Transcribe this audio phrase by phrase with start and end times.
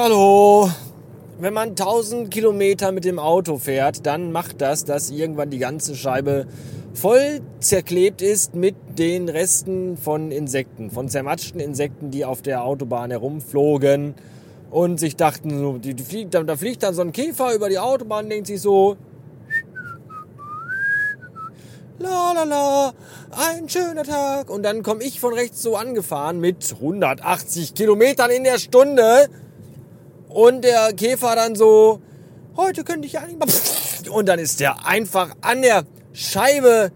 [0.00, 0.70] Hallo.
[1.40, 5.96] Wenn man 1000 Kilometer mit dem Auto fährt, dann macht das, dass irgendwann die ganze
[5.96, 6.46] Scheibe
[6.94, 13.10] voll zerklebt ist mit den Resten von Insekten, von zermatschten Insekten, die auf der Autobahn
[13.10, 14.14] herumflogen
[14.70, 17.80] und sich dachten, so, die, die fliegt, da fliegt dann so ein Käfer über die
[17.80, 18.96] Autobahn, denkt sich so,
[21.98, 22.92] la la la,
[23.32, 24.48] ein schöner Tag.
[24.48, 29.28] Und dann komme ich von rechts so angefahren mit 180 Kilometern in der Stunde.
[30.38, 32.00] Und der Käfer dann so,
[32.56, 33.48] heute könnte ich ja nicht mal.
[34.16, 36.92] Und dann ist der einfach an der Scheibe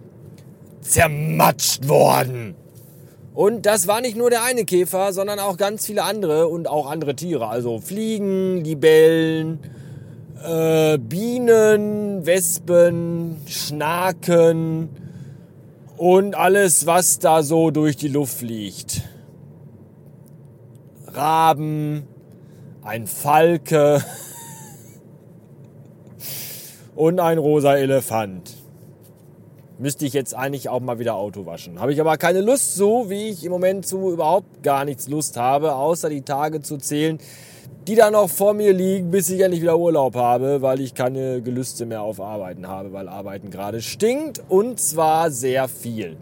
[0.80, 2.55] zermatscht worden.
[3.34, 6.88] Und das war nicht nur der eine Käfer, sondern auch ganz viele andere und auch
[6.88, 7.48] andere Tiere.
[7.48, 9.59] Also Fliegen, Libellen,
[10.45, 14.88] äh, Bienen, Wespen, Schnaken
[15.96, 19.02] und alles, was da so durch die Luft fliegt.
[21.09, 22.06] Raben,
[22.85, 24.05] ein Falke
[26.97, 28.57] und ein rosa Elefant.
[29.79, 31.80] Müsste ich jetzt eigentlich auch mal wieder Auto waschen.
[31.80, 35.37] Habe ich aber keine Lust zu, wie ich im Moment zu überhaupt gar nichts Lust
[35.37, 37.19] habe, außer die Tage zu zählen,
[37.87, 41.41] die da noch vor mir liegen, bis ich endlich wieder Urlaub habe, weil ich keine
[41.41, 46.17] Gelüste mehr auf Arbeiten habe, weil Arbeiten gerade stinkt und zwar sehr viel.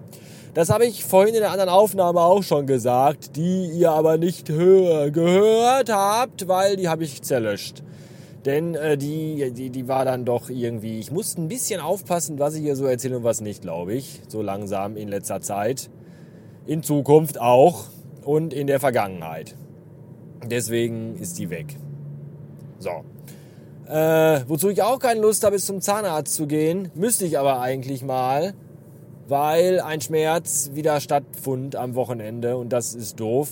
[0.53, 4.49] Das habe ich vorhin in der anderen Aufnahme auch schon gesagt, die ihr aber nicht
[4.49, 7.85] hör gehört habt, weil die habe ich zerlöscht.
[8.45, 12.55] Denn äh, die, die, die war dann doch irgendwie, ich musste ein bisschen aufpassen, was
[12.55, 14.23] ich hier so erzähle und was nicht, glaube ich.
[14.29, 15.89] So langsam in letzter Zeit.
[16.67, 17.85] In Zukunft auch
[18.25, 19.55] und in der Vergangenheit.
[20.45, 21.77] Deswegen ist die weg.
[22.79, 22.91] So.
[23.87, 26.91] Äh, wozu ich auch keine Lust habe, ist zum Zahnarzt zu gehen.
[26.95, 28.55] Müsste ich aber eigentlich mal,
[29.31, 33.49] weil ein Schmerz wieder stattfand am Wochenende und das ist doof.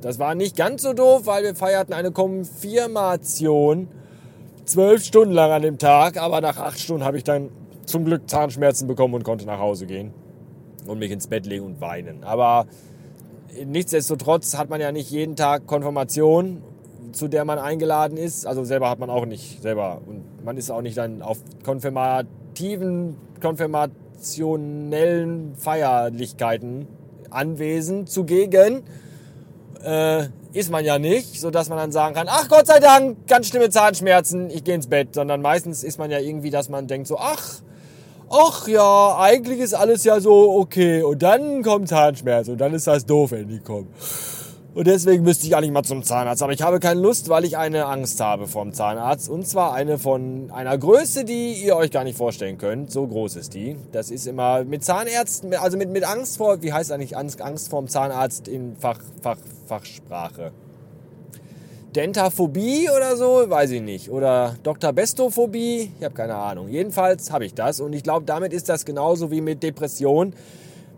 [0.00, 3.88] Das war nicht ganz so doof, weil wir feierten eine Konfirmation
[4.64, 7.50] zwölf Stunden lang an dem Tag, aber nach acht Stunden habe ich dann
[7.86, 10.12] zum Glück Zahnschmerzen bekommen und konnte nach Hause gehen
[10.88, 12.24] und mich ins Bett legen und weinen.
[12.24, 12.66] Aber
[13.64, 16.62] nichtsdestotrotz hat man ja nicht jeden Tag Konfirmation,
[17.12, 18.44] zu der man eingeladen ist.
[18.44, 20.00] Also selber hat man auch nicht selber.
[20.04, 23.16] Und man ist auch nicht dann auf konfirmativen,
[24.16, 26.86] konfirmationellen Feierlichkeiten
[27.30, 28.82] anwesend, zugegen.
[29.84, 33.48] Äh, ist man ja nicht, sodass man dann sagen kann, ach Gott sei Dank, ganz
[33.48, 35.14] schlimme Zahnschmerzen, ich gehe ins Bett.
[35.14, 37.60] Sondern meistens ist man ja irgendwie, dass man denkt so, ach,
[38.30, 41.02] ach ja, eigentlich ist alles ja so okay.
[41.02, 43.88] Und dann kommt Zahnschmerz und dann ist das doof, wenn die kommen.
[44.76, 46.42] Und deswegen müsste ich eigentlich mal zum Zahnarzt.
[46.42, 49.30] Aber ich habe keine Lust, weil ich eine Angst habe vom Zahnarzt.
[49.30, 52.92] Und zwar eine von einer Größe, die ihr euch gar nicht vorstellen könnt.
[52.92, 53.76] So groß ist die.
[53.92, 57.70] Das ist immer mit Zahnärzten, also mit, mit Angst vor, wie heißt eigentlich Angst, Angst
[57.70, 60.52] vorm Zahnarzt in Fach, Fach, Fachsprache?
[61.94, 64.10] Dentaphobie oder so, weiß ich nicht.
[64.10, 64.92] Oder Dr.
[64.92, 66.68] Bestophobie, ich habe keine Ahnung.
[66.68, 70.34] Jedenfalls habe ich das und ich glaube, damit ist das genauso wie mit Depression.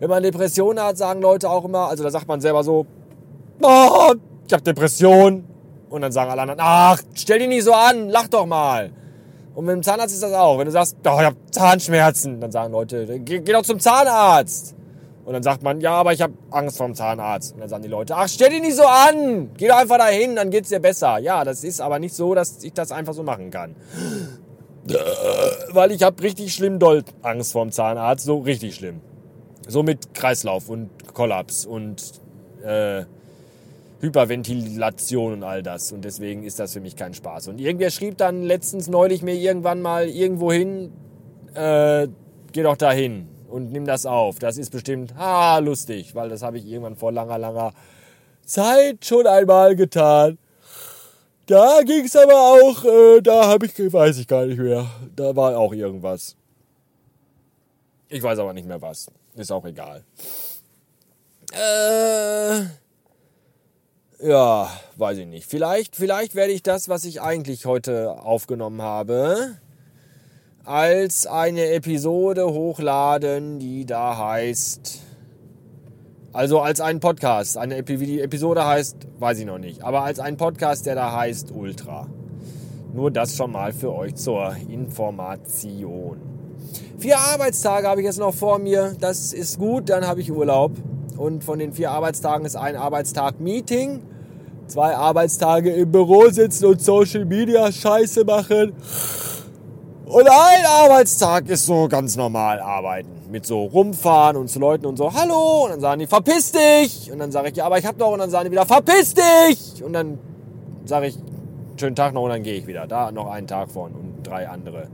[0.00, 2.84] Wenn man Depression hat, sagen Leute auch immer, also da sagt man selber so,
[3.62, 4.14] oh,
[4.46, 5.44] ich habe Depression.
[5.90, 8.90] Und dann sagen alle anderen, ach, stell dich nicht so an, lach doch mal.
[9.54, 10.58] Und mit dem Zahnarzt ist das auch.
[10.58, 14.74] Wenn du sagst, oh, ich habe Zahnschmerzen, dann sagen Leute, geh, geh doch zum Zahnarzt.
[15.24, 17.54] Und dann sagt man, ja, aber ich habe Angst vor dem Zahnarzt.
[17.54, 19.50] Und dann sagen die Leute, ach, stell dich nicht so an.
[19.56, 21.18] Geh doch einfach dahin, dann geht's dir besser.
[21.18, 23.74] Ja, das ist aber nicht so, dass ich das einfach so machen kann.
[25.72, 28.24] Weil ich habe richtig schlimm doll Angst vor dem Zahnarzt.
[28.24, 29.00] So richtig schlimm.
[29.66, 32.20] So mit Kreislauf und Kollaps und
[32.64, 33.04] äh,
[34.00, 35.92] Hyperventilation und all das.
[35.92, 37.48] Und deswegen ist das für mich kein Spaß.
[37.48, 40.92] Und irgendwer schrieb dann letztens neulich mir irgendwann mal irgendwo hin,
[41.54, 42.08] äh,
[42.52, 44.38] geh doch dahin und nimm das auf.
[44.38, 47.72] Das ist bestimmt ah, lustig, weil das habe ich irgendwann vor langer, langer
[48.44, 50.38] Zeit schon einmal getan.
[51.46, 54.86] Da ging es aber auch, äh, da habe ich, weiß ich gar nicht mehr.
[55.16, 56.36] Da war auch irgendwas.
[58.10, 59.10] Ich weiß aber nicht mehr was.
[59.34, 60.04] Ist auch egal.
[61.52, 62.66] Äh,
[64.20, 65.48] ja, weiß ich nicht.
[65.48, 69.56] Vielleicht, vielleicht werde ich das, was ich eigentlich heute aufgenommen habe,
[70.64, 75.00] als eine Episode hochladen, die da heißt.
[76.32, 77.56] Also als einen Podcast.
[77.56, 79.82] Eine wie die Episode heißt, weiß ich noch nicht.
[79.82, 82.06] Aber als einen Podcast, der da heißt Ultra.
[82.92, 86.20] Nur das schon mal für euch zur Information.
[86.98, 88.94] Vier Arbeitstage habe ich jetzt noch vor mir.
[89.00, 90.72] Das ist gut, dann habe ich Urlaub.
[91.18, 94.02] Und von den vier Arbeitstagen ist ein Arbeitstag Meeting,
[94.68, 98.72] zwei Arbeitstage im Büro sitzen und Social Media Scheiße machen.
[100.06, 103.10] Und ein Arbeitstag ist so ganz normal arbeiten.
[103.30, 105.64] Mit so rumfahren und zu Leuten und so, hallo.
[105.64, 107.10] Und dann sagen die, verpiss dich.
[107.12, 108.12] Und dann sage ich, ja, aber ich hab doch.
[108.12, 109.82] Und dann sagen die wieder, verpiss dich.
[109.82, 110.18] Und dann
[110.84, 111.18] sage ich,
[111.78, 112.86] schönen Tag noch und dann gehe ich wieder.
[112.86, 114.86] Da noch einen Tag von und drei andere.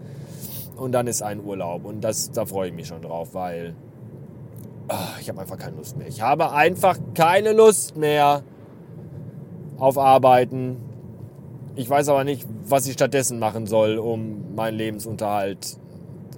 [0.76, 1.84] Und dann ist ein Urlaub.
[1.84, 3.74] Und das, da freue ich mich schon drauf, weil
[5.24, 6.06] ich habe einfach keine Lust mehr.
[6.06, 8.42] Ich habe einfach keine Lust mehr
[9.78, 10.76] auf Arbeiten.
[11.76, 15.78] Ich weiß aber nicht, was ich stattdessen machen soll, um meinen Lebensunterhalt,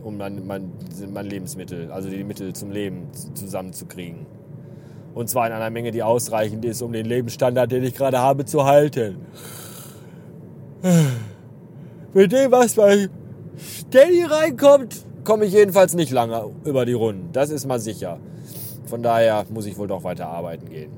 [0.04, 0.70] um mein, mein,
[1.12, 4.24] mein Lebensmittel, also die Mittel zum Leben zusammenzukriegen.
[5.14, 8.44] Und zwar in einer Menge, die ausreichend ist, um den Lebensstandard, den ich gerade habe,
[8.44, 9.16] zu halten.
[12.14, 13.08] Mit dem, was bei
[13.58, 17.30] Steady reinkommt, komme ich jedenfalls nicht lange über die Runden.
[17.32, 18.20] Das ist mal sicher.
[18.86, 20.92] Von daher muss ich wohl doch weiter arbeiten gehen.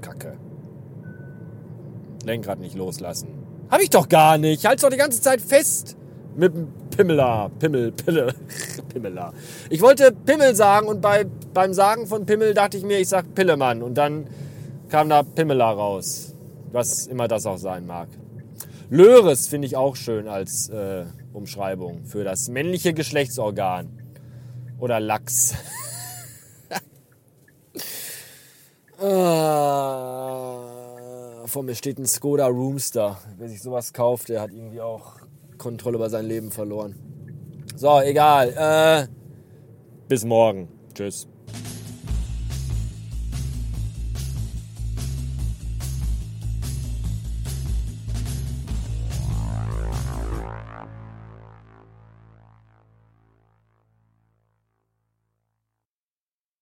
[0.00, 0.36] Kacke.
[2.24, 3.28] Lenkrad nicht loslassen.
[3.70, 4.64] Hab ich doch gar nicht.
[4.64, 5.96] Halt's doch die ganze Zeit fest.
[6.36, 7.50] Mit dem Pimmela.
[7.58, 8.34] Pimmel, Pille.
[8.92, 9.32] Pimmela.
[9.70, 13.34] Ich wollte Pimmel sagen und bei, beim Sagen von Pimmel dachte ich mir, ich sag
[13.34, 13.82] Pillemann.
[13.82, 14.26] Und dann
[14.88, 16.34] kam da Pimmela raus.
[16.70, 18.08] Was immer das auch sein mag.
[18.88, 23.88] Löres finde ich auch schön als äh, Umschreibung für das männliche Geschlechtsorgan.
[24.78, 25.54] Oder Lachs.
[29.02, 30.58] ah,
[31.46, 33.18] vor mir steht ein Skoda Roomster.
[33.38, 35.16] Wer sich sowas kauft, der hat irgendwie auch
[35.58, 36.94] Kontrolle über sein Leben verloren.
[37.76, 38.54] So, egal.
[38.56, 39.06] Äh,
[40.08, 40.68] bis morgen.
[40.94, 41.26] Tschüss.